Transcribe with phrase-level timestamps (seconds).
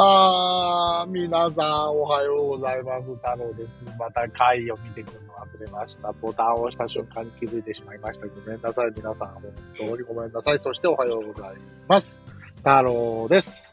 [0.00, 3.06] あー、皆さんおはようございます。
[3.16, 3.68] 太郎です。
[3.98, 6.12] また回を見てくるの忘れました。
[6.12, 8.26] ボタンを押した瞬間に気づいてしまいました。
[8.28, 8.92] ごめんなさい。
[8.94, 9.42] 皆さん、本
[9.76, 10.58] 当にごめんなさい。
[10.60, 11.56] そしておはようござい
[11.88, 12.22] ます。
[12.58, 13.64] 太郎です。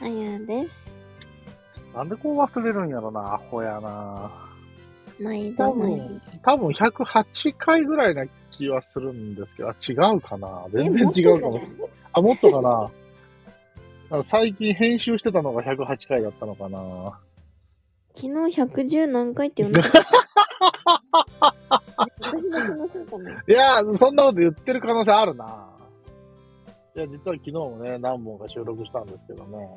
[0.00, 1.04] あやです。
[1.92, 4.30] なんでこう忘れるんやろな、アホやな。
[5.20, 11.60] 毎多度毎分度。、多分108回ぐらいな気はするんですけど、あ違うかな全然違うかも。
[12.12, 12.90] あ、もっとかなあ
[14.24, 17.18] 最近編集してたのが108回だったのかな
[18.12, 20.18] 昨日110何回って言わなかった。
[22.20, 23.30] 私の気のせいかな。
[23.30, 25.68] いや、そんなこと言ってる可能性あるな。
[26.96, 29.68] いや、実は昨日もね、何本か収録したんですけどね。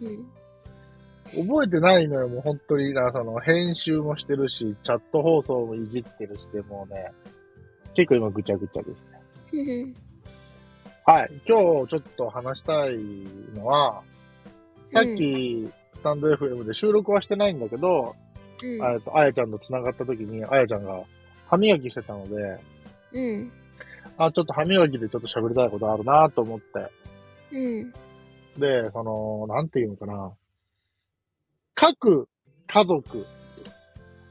[0.00, 1.46] うん。
[1.48, 2.92] 覚えてないのよ、もう本当に。
[2.92, 7.12] だからその、編集もしてるし、チャット放送もいじってるしで、もうね、
[7.94, 8.90] 結構今ぐちゃぐちゃで
[9.52, 9.94] すね。
[11.08, 11.30] はい。
[11.46, 12.98] 今日ちょっと話したい
[13.54, 14.02] のは、
[14.88, 18.16] さっき、スタンド FM で収録はしてないんだけど、
[18.60, 21.04] うんえっと、あやちゃんと繋がった時に、あやちゃんが
[21.46, 22.58] 歯磨きしてたので、
[23.12, 23.52] うん。
[24.18, 26.90] あ、ちょっと歯磨きでちょっと喋りたいことあるなと思って。
[27.52, 27.92] うん。
[28.58, 30.32] で、その、なんていうのかな。
[31.76, 32.28] 各
[32.66, 33.24] 家族、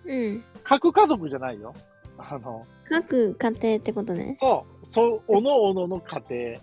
[0.04, 0.44] うん。
[0.66, 1.73] 各家族じゃないよ。
[2.17, 4.35] あの、各家庭ってことね。
[4.39, 6.61] そう、そう、おのおのの家庭、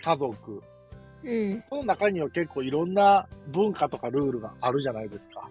[0.00, 0.62] 家族。
[1.24, 1.62] うん。
[1.68, 5.50] その中には結構いろんな文化とかルールがあるじゃないですか。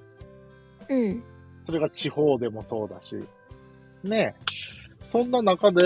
[0.89, 1.23] うん。
[1.65, 3.15] それが地方でもそうだし。
[4.03, 4.45] ねえ。
[5.11, 5.81] そんな中で、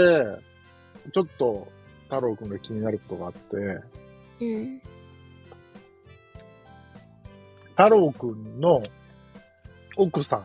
[1.13, 1.67] ちょっと
[2.06, 3.58] 太郎くんが気になることがあって、
[4.41, 4.81] うん。
[7.72, 8.81] 太郎くんの
[9.97, 10.44] 奥さ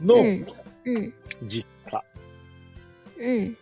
[0.00, 0.46] んのうん。
[0.86, 1.12] うん。
[1.42, 2.04] 実家
[3.18, 3.56] うん。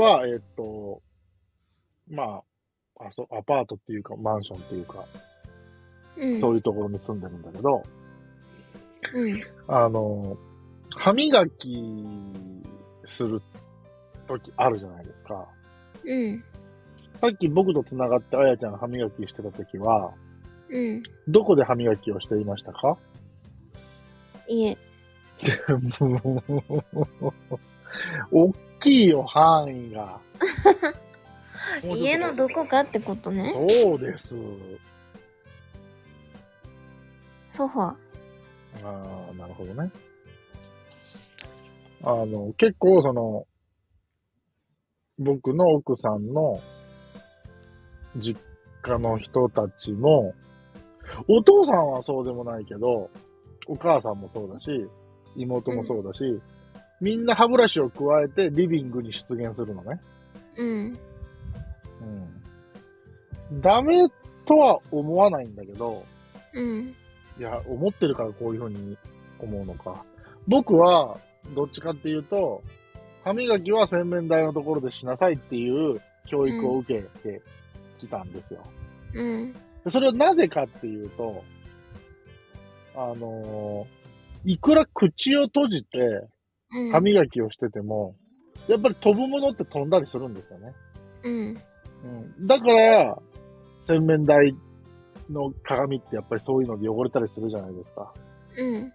[0.00, 1.02] は、えっと、
[2.10, 2.42] ま
[2.98, 5.04] あ、あそアパートっていうか、マンションっていうか、
[6.16, 6.40] うん。
[6.40, 7.82] そういうところに住んでるんだけど、
[9.14, 9.40] うん。
[9.68, 10.36] あの、
[10.96, 11.82] 歯磨き
[13.04, 13.42] する
[14.28, 15.46] 時あるじゃないですか。
[16.04, 16.44] うん。
[17.20, 20.12] さっき僕と繋がってあやちゃん歯磨きしてた時は、
[20.68, 21.02] うん。
[21.28, 22.96] どこで歯磨きをしていましたか？
[25.46, 25.60] いえ。
[28.30, 30.20] 大きいよ、範囲が。
[31.82, 33.44] 家のどこかってことね。
[33.68, 34.36] そうです。
[37.50, 37.86] ソファー。
[37.90, 37.96] あ
[39.30, 39.90] あ、なるほどね。
[42.02, 43.46] あの、結構その、
[45.18, 46.60] 僕の奥さんの
[48.16, 48.40] 実
[48.82, 50.34] 家の人たちも、
[51.28, 53.10] お父さんはそうでもないけど、
[53.66, 54.68] お母さんもそうだし、
[55.36, 56.40] 妹もそうだし、
[57.00, 60.00] みんな歯ブラシを加えてリビングに出現するのね。
[60.56, 60.98] うん。
[63.50, 63.60] うん。
[63.60, 64.08] ダメ
[64.44, 66.04] とは思わないんだけど、
[66.52, 66.94] うん。
[67.38, 68.96] いや、思ってるからこういうふうに
[69.38, 70.04] 思うのか。
[70.46, 71.18] 僕は、
[71.54, 72.62] どっちかっていうと、
[73.24, 77.42] 歯磨きは洗面台のところでしなさいっていう教育を受けて
[77.98, 78.62] きたんですよ。
[79.14, 79.52] うん。
[79.52, 81.42] でそれはなぜかっていうと、
[82.94, 84.03] あのー
[84.44, 86.28] いくら口を閉じて
[86.74, 86.90] うん。
[86.90, 88.16] 歯磨きをしてても、
[88.68, 90.72] やっぱり飛ぶものって飛んだりするんですよね。
[91.22, 91.58] うん。
[92.38, 92.46] うん。
[92.46, 93.18] だから、
[93.86, 94.56] 洗面台
[95.30, 98.12] の鏡ってやっぱりそういうので汚れたりするじゃないですか。
[98.56, 98.92] うん。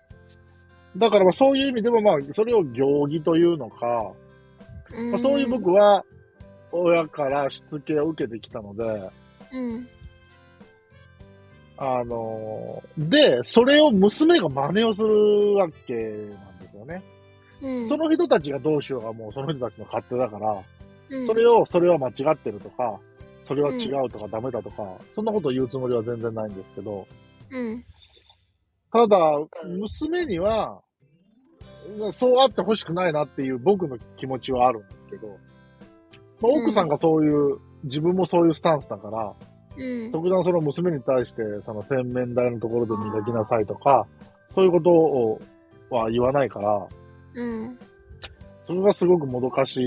[0.97, 4.11] だからまあそういう意味でもまあ、それを行儀というのか、
[4.91, 5.11] うん。
[5.11, 6.03] まあ、そういう僕は
[6.71, 9.09] 親からしつけを受けてきたので、
[9.53, 9.87] うん。
[11.81, 17.01] あのーで、それを娘が真似をするわけなんですよね。
[17.61, 17.87] うん。
[17.87, 20.61] その人たちがどうしようがもうその人たちの勝手だから、
[21.09, 22.99] うん、それを、それは間違ってるとか、
[23.45, 24.83] それは違うとかダメだとか、
[25.15, 27.07] そんなことを言うつもりは全然ないんですけど、
[27.49, 27.85] うん。
[28.91, 29.17] ただ、
[29.77, 30.81] 娘には、
[32.11, 35.27] そうあってほしくないなっていう僕の気持ちはあるんですけど、
[36.41, 39.33] まあ、奥さんがそういう、自分もそういうスタンスだから、
[39.77, 40.11] うん。
[40.11, 44.07] 特段その娘に対して、その洗面台のところで磨きなさいとか、
[44.51, 45.41] そういうことを
[45.89, 46.87] は言わないから、
[47.35, 47.77] うん。
[48.65, 49.81] それがすごくもどかし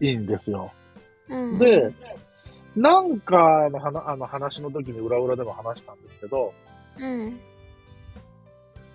[0.00, 0.72] いんですよ。
[1.28, 1.58] うん。
[1.58, 1.92] で、
[2.76, 6.52] なんかの話あの話の時に裏裏でも話したんですけど、
[6.98, 7.38] うん。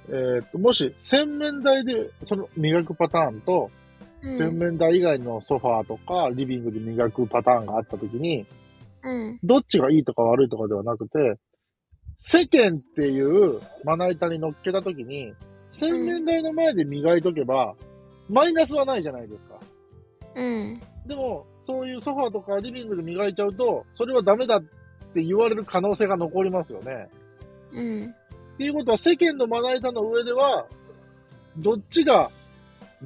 [0.10, 3.70] えーっと、もし洗面台でその磨くパターンと、
[4.22, 4.38] うん。
[4.38, 8.46] 洗面台以外のソファーとかリビングで磨くパターンがあった時に、
[9.04, 9.40] うん。
[9.44, 11.36] どっちがいいとか悪いとかではなくて、
[12.19, 15.34] 世間っていうまな板に乗っけた時に、
[15.72, 17.75] 洗面台の前で磨いとけば、
[18.30, 19.60] マイナスはないじゃないですか。
[20.36, 20.81] うん。
[21.06, 24.63] でも、そういうソファーとかリビングで磨いちゃうと、それはダメだっ
[25.10, 27.10] って言われる可能性が残りますよね。
[27.74, 28.13] うん。
[28.54, 30.68] っていうことは世間のまな板の上では、
[31.57, 32.30] どっちが、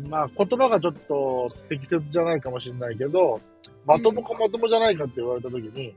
[0.10, 3.40] まあ言葉がちょっと適切じゃないかもしれないけど、
[3.86, 5.94] まともかまともじゃないかって言われたときに、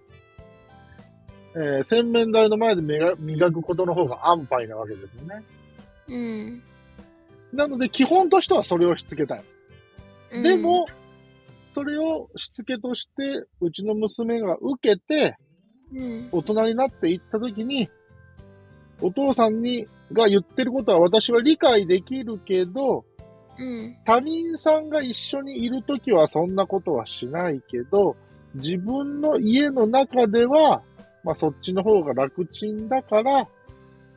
[1.55, 5.43] えー洗面台の前で磨磨くことの方が安牌なわけですよね。
[6.09, 6.63] うん。
[7.53, 9.45] なので基本としてはそれをしつけたい。
[10.33, 10.87] うんでも、、
[11.73, 15.37] それをしつけとして、うちの娘が受けて、
[15.95, 16.29] うん。
[16.33, 17.89] 大人になっていったときに、
[19.01, 23.05] お父さんに、が言ってることは私は理解できるけど、
[23.59, 23.97] うん。
[24.05, 28.17] 他人さんが一緒にいるときはそんなことはしないけど、
[28.55, 30.83] 自分の家の中では、
[31.25, 33.49] まあそっちの方が楽ちんだから、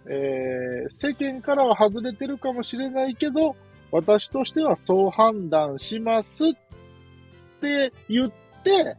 [0.05, 3.55] えー、世間からは外れてるかもしれないけど、
[3.91, 6.49] 私としてはそう判断しますっ
[7.59, 8.31] て言っ
[8.63, 8.95] て、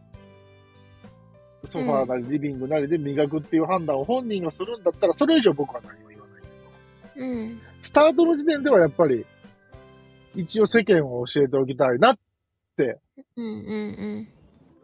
[1.67, 7.25] ソファーなりリビングなりで磨くっていう判断を本人がするんだったら、それ以上僕は何も言わないけど。
[7.25, 7.61] うん。
[7.81, 9.25] スタートの時点ではやっぱり、
[10.35, 12.15] 一応世間を教えておきたいな、
[13.35, 14.27] うん。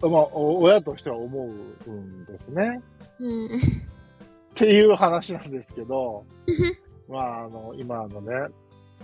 [0.01, 0.11] うん。
[0.11, 2.81] まあ、お親としては思うんですね。
[3.19, 3.45] うん。
[3.51, 3.57] うん。
[3.57, 3.59] っ
[4.55, 6.25] ていう話なんですけど、
[7.09, 8.53] まあ、あの、今のね、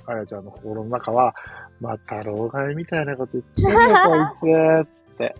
[0.06, 1.34] あやちゃんの心の中は、
[1.80, 3.72] また老害みたいなこと言ってんの、
[4.40, 5.36] こいつって。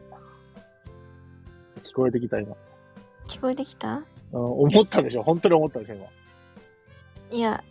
[1.84, 2.56] 聞こえてきた、今。
[3.28, 4.04] 聞こえてきた？
[4.32, 6.10] うん、思ったでしょ本当に思ったでしょ
[7.32, 7.64] いや、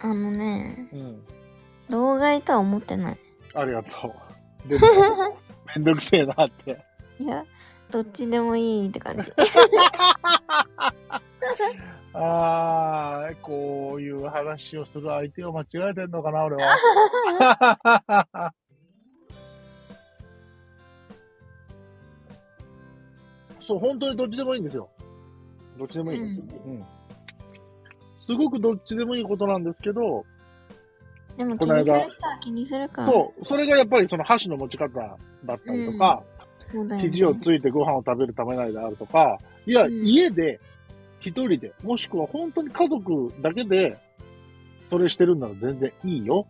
[0.00, 1.08] あのね、今。
[1.08, 1.22] うん。
[1.90, 3.18] 老害とは思ってない。
[3.54, 4.14] ありがと
[4.66, 4.68] う。
[4.68, 4.86] でも、
[5.74, 6.78] めんどくせえなって。
[7.22, 7.44] いや、
[7.90, 9.30] どっちでもいいって感じ。
[12.12, 18.52] ああ、こういう話をする相手を間違えてんのかな、俺は。
[23.66, 24.88] そう、本当にどっちでもいいんですよ。
[25.78, 26.62] どっちでもいいんですよ。
[26.64, 26.84] うん。
[28.20, 30.24] すごくどっちでもいいことなんですけど、
[31.36, 33.08] でも気にする人は気にするから。
[33.12, 35.00] そう、それがやっぱりその箸の持ち方
[35.44, 36.22] だったりとか、
[36.62, 37.08] そうだよね。
[37.08, 40.60] 肘をついてご飯を食べるためないであるとか、いや、うん家で、
[41.20, 43.98] 一人で、もしくは本当に家族だけで、
[44.90, 46.46] それしてるんなら全然いいよ。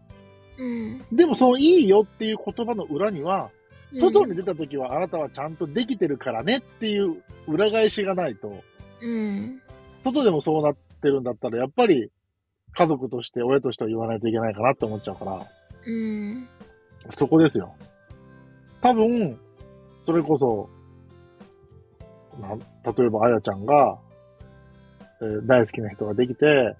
[0.59, 1.01] うん。
[1.13, 3.51] でもそのいいよっていう言葉の裏には、
[3.95, 8.63] 外にうん出た時はあなたはちゃんとできてるからねっていう裏返しがないと、
[9.01, 9.61] うん。
[10.05, 12.11] 外でもそうなってるんだったら、やっぱり
[12.77, 15.41] 家族として、親としては言わないといけないかなって思っちゃうから、
[15.87, 16.49] うん。
[17.13, 17.75] そこですよ。
[18.83, 19.39] 多分、
[20.05, 20.69] それこそ、
[22.41, 22.55] な
[22.93, 23.99] 例えばあやちゃんが、
[25.23, 26.77] えー大好きな人ができて、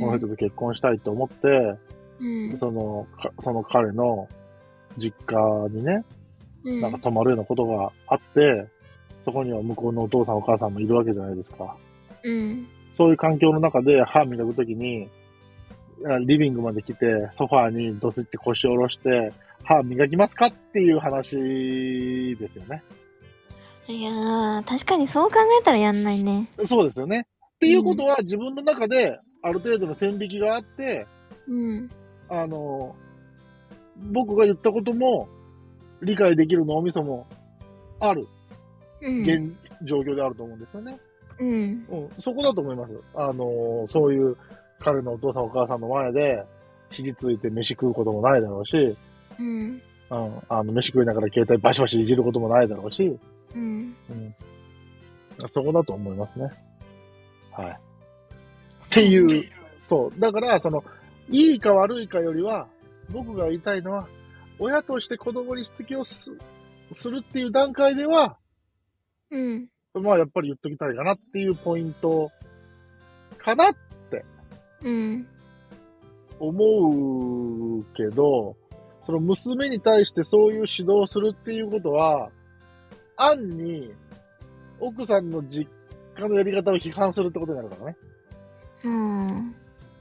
[0.00, 1.76] この人と結婚したいと思って、
[2.18, 2.58] うん。
[2.58, 4.28] その、かその彼の
[4.98, 5.36] 実家
[5.70, 6.04] にね、
[6.64, 6.80] うん。
[6.80, 8.66] なんか泊まるようなことがあって、
[9.24, 11.76] そこには向こうのお父さんお母さんもいるわけじゃないですか。
[12.24, 12.66] うん。
[12.96, 15.15] そういう環境の中で歯磨くときに、あ
[16.26, 19.32] リビングまで来て、ソファーにドスって腰を下ろして、
[19.64, 22.82] 歯磨きますかっていう話ですよね。
[23.88, 26.48] いやー、確かにそう考えたらやんないね。
[26.66, 27.26] そうですよね。
[27.56, 31.06] っていうことは、自分の中である程度の線引きがあって、
[31.46, 31.88] うん。
[32.28, 32.94] あの、
[34.12, 35.28] 僕が言ったことも
[36.02, 37.26] 理解できる脳みそも
[38.00, 38.26] ある、
[39.00, 39.22] うん。
[39.22, 40.98] 現状況であると思うんですよね。
[41.38, 41.48] うん。
[41.48, 43.00] うん、そこだと思います。
[43.14, 44.36] あの、そういう
[44.78, 46.44] 彼のお父さんお母さんの前で、
[46.90, 48.96] 肘ついて飯食うこともないだろうし、
[49.38, 49.82] うん。
[50.08, 53.18] うん、あの、飯食いながら携帯バシバシいじることもないだろうし、
[53.54, 53.94] うん。
[54.10, 55.48] うん。
[55.48, 56.50] そこだと思いますね。
[57.52, 57.70] はい。
[57.70, 57.74] っ
[58.90, 59.48] ていう、
[59.84, 60.20] そう。
[60.20, 60.84] だから、その、
[61.28, 62.68] いいか悪いかよりは、
[63.10, 64.06] 僕が言いたいのは、
[64.58, 66.30] 親として子供にしつけをす
[66.92, 68.38] するっていう段階では、
[69.30, 69.66] うん。
[69.94, 72.30] まあやっぱり言っときたいかなっていうポイント
[73.38, 73.74] かな
[74.86, 75.26] うん。
[76.38, 78.56] 思うけど、
[79.04, 82.30] その娘に対してそういう指導をするっていうことは、
[83.16, 83.92] 暗に
[84.78, 85.68] 奥さんの実
[86.16, 87.96] 家のやり方を批判するってことになるからね。
[88.84, 89.36] うん。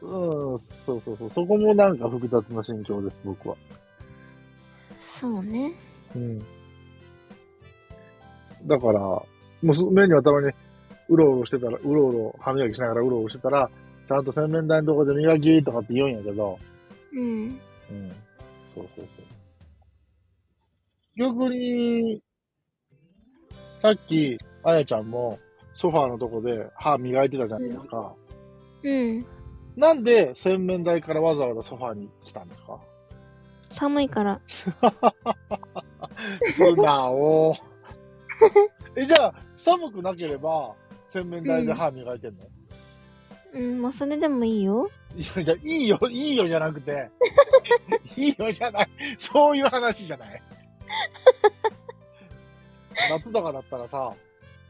[0.01, 1.29] うん、そうそうそう。
[1.29, 3.55] そこもなんか複雑な心境です、僕は。
[4.99, 5.73] そうね。
[6.15, 6.39] うん。
[8.67, 9.23] だから、
[9.63, 10.51] 娘にはたまに、
[11.07, 13.69] うろうろしてたら、うろうろ、歯磨きしながらうろうろしてたら、
[14.07, 16.59] ちゃんと洗面台のとこで磨きとかって言うんやけど、
[17.13, 17.21] うん。
[17.21, 17.57] うん。
[18.75, 19.07] そうそうそう。
[21.17, 22.21] 逆に、
[23.81, 25.39] さっき、あやちゃんも、
[25.73, 28.13] ソファーのとこで歯磨いてたじゃないですか。
[28.83, 29.25] うん。
[29.75, 32.79] なんで洗面台からわざわざソファーに来たんですか？
[33.69, 34.39] 寒いから。
[36.41, 37.55] 素直。
[38.95, 40.73] え、じゃあ、寒くなければ、
[41.09, 42.43] 洗面台で歯磨いてんの、
[43.55, 44.89] うん、まあそれでもいいよ。
[45.15, 47.09] いや、じゃあいいよ、いいよじゃなくて、
[48.17, 48.89] いいよじゃない。
[49.17, 50.41] そういう話じゃない。
[53.09, 54.13] 夏とかだったらさ、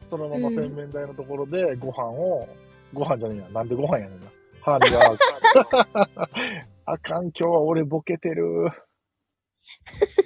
[0.08, 2.48] そのまま洗面台のところでご飯を、
[2.94, 3.48] ご飯じゃねえや。
[3.48, 4.26] なんでご飯やねんな。
[4.60, 6.26] 歯磨く。
[6.86, 8.70] あかん、今日は俺ボケてる。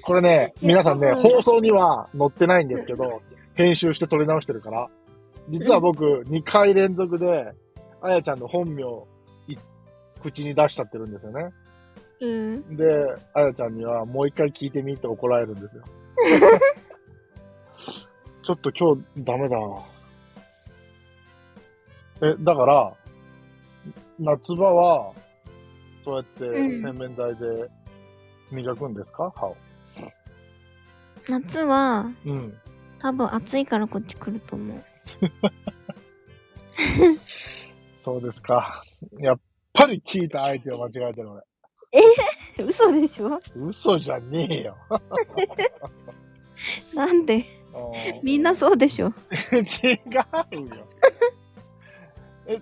[0.02, 3.22] これね、皆さんね、いや放送には載ってないんですけど、
[3.54, 4.88] 編集して撮り直してるから。
[5.48, 7.52] 実は僕、2回連続で、
[8.02, 8.82] あやちゃんの本名、
[9.48, 9.56] い
[10.22, 11.50] 口に出しちゃってるんですよね。
[12.20, 12.26] う
[12.56, 12.76] ん。
[12.76, 12.84] で、
[13.34, 15.82] あやちゃんにはもう一回聞いてみって怒られるんですよ。
[18.42, 19.56] ちょっと今日ダメだ。
[22.22, 22.94] え、だから、
[24.18, 25.12] 夏場は、
[26.04, 27.70] そうやってうん洗面台で
[28.50, 29.32] 磨くんですか？
[29.36, 29.56] 歯を。
[31.28, 32.58] 夏は、うん。
[32.98, 34.82] 多分暑いからこっち来ると思う。
[38.04, 38.82] そうですか。
[39.18, 39.40] やっ
[39.72, 41.42] ぱり聞いた相手を間違えてる俺。
[42.64, 43.40] 嘘でしょ？
[43.56, 44.76] 嘘じゃねえよ。
[46.94, 47.44] なんで？
[48.22, 49.08] みんなそうでしょ？
[49.08, 49.26] 違うよ。
[52.46, 52.60] え、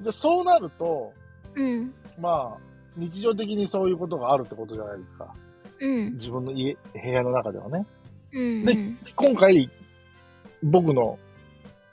[0.00, 1.12] じゃあそうなると、
[1.54, 1.94] うん。
[2.18, 2.60] まあ、
[2.96, 5.34] 日常的にそういうことがあるってことじゃないですか。
[5.80, 6.14] うん。
[6.14, 7.86] 自分の家、部屋の中ではね。
[8.32, 8.64] うん。
[8.64, 8.76] で
[9.16, 9.70] 今回、
[10.62, 11.18] 僕の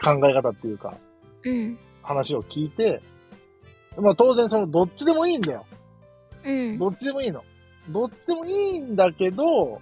[0.01, 0.95] 考え方っていうか、
[1.43, 1.77] うん。
[2.05, 3.01] 話を聞いて、
[3.97, 5.65] まあ当然その、どっちでもいいんだよ。
[6.45, 6.77] うん。
[6.77, 7.43] どっちでもいいの。
[7.89, 9.81] どっちでもいいんだけど、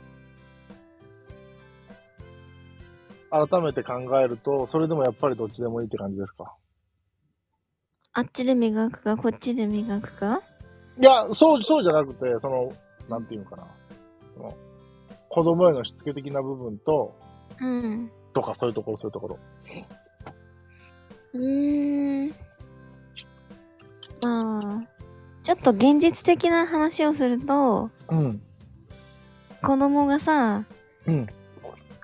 [3.30, 6.56] 改めて考えると、それでもやっぱりどっちでもいいって感じですか？
[8.14, 10.42] あっちで磨くか、こっちで磨くか？
[11.00, 12.72] いや、そう、そうじゃなくて、その、
[13.10, 13.68] なんていうのかな。
[14.38, 14.56] その
[15.30, 17.16] 子供へのしつけ的な部分と、
[17.60, 18.12] うん。
[18.36, 19.40] とかそういうところ、そういうところ。
[21.34, 22.30] うーん。
[24.22, 24.84] まあ、
[25.44, 28.42] ちょっと現実的な話をすると、うん。
[29.62, 30.66] 子供がさ、
[31.08, 31.28] うん。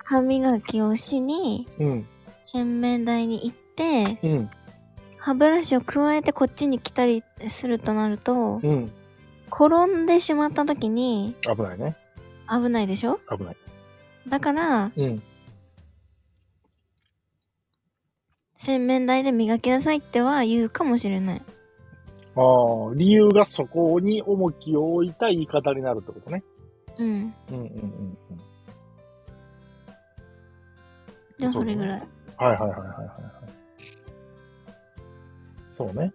[0.04, 2.06] 歯磨きをしにうん。
[2.42, 4.50] 洗面台に行って、うん。
[5.18, 8.90] 歯ブラシを加えてこっちに来たりするとなると、うん。
[9.52, 11.96] 転んでしまった時に危ないね。
[12.48, 13.20] 危ないでしょ？
[13.30, 13.56] 危ない。
[14.28, 15.22] だから、うん。
[18.60, 21.42] 洗面台で磨きなさいっては言うかもしれない。
[22.36, 26.44] ああ、理由がそこに重きを置いた言い方になるってことね。
[26.98, 27.06] うん。
[27.06, 28.18] うんうんうんうん。
[31.38, 32.00] じゃあそれぐらい。
[32.36, 33.50] はいはいはいはいはいはい。
[35.74, 36.12] そうね。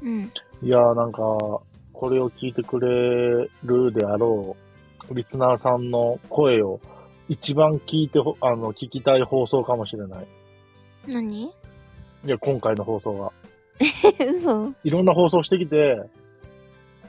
[0.00, 0.32] うん。
[0.62, 1.20] いやーなんか、
[1.92, 4.56] これを聞いてくれるであろ
[5.10, 6.80] う、リスナーさんの声を
[7.28, 10.26] 一番聞いてほ、あの、聞きたい放送かもしれない。
[11.08, 11.52] 何？
[12.26, 13.32] いや、今回の放送が。
[14.26, 15.96] 嘘いろんな放送してきて、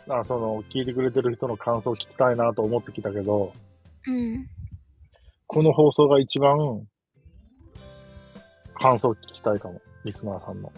[0.07, 3.51] あその、聞いてくれてる人の感想を聞きたいなと思ってきたけど、
[4.05, 4.47] うん。
[5.47, 6.55] この放送が一番、
[8.75, 9.81] 感想を聞きたいかも。
[10.05, 10.71] リスナーさんの。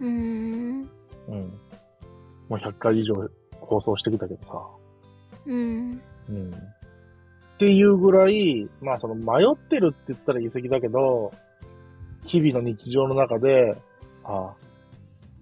[0.00, 0.80] うーん。
[1.28, 1.60] うん。
[2.48, 3.14] もう100回以上
[3.60, 4.62] 放送してきたけどさ。
[5.46, 6.00] うん。
[6.28, 6.50] うん。
[6.50, 11.32] っていうぐらい、まあその迷ってるって言ったら言い過ぎだけど、
[12.26, 13.76] 日々の日常の中で、
[14.24, 14.54] ああ、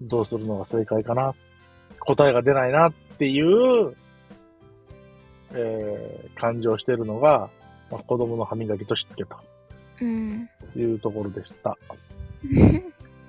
[0.00, 1.34] どうするのが正解かな、
[2.00, 3.94] 答えが出ないなっていう、
[5.54, 7.50] えー、感情してるのが、
[7.90, 9.36] まあ、子供の歯磨きとしつけと
[10.00, 10.48] うん。
[10.74, 11.72] いうところでした。
[11.72, 11.76] っ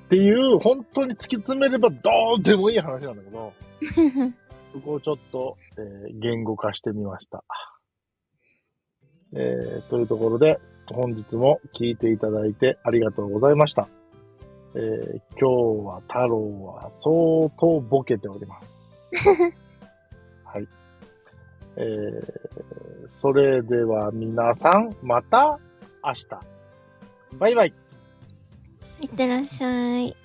[0.09, 3.53] ていう、本当に突き詰めればどうでもいい話なんだけど、
[4.73, 7.43] そこをちょっと、えー言語化してみました。
[9.35, 13.87] えーというところで、本日も聞いていただいてありがとうございました。
[14.75, 18.81] えー今日は太郎は相当ボケております。
[20.45, 20.67] はい。
[21.77, 22.53] えー
[23.21, 25.57] それでは皆さん、また
[26.03, 26.27] 明日。
[27.37, 27.73] バイバイ。
[28.99, 30.22] いってらっしゃい。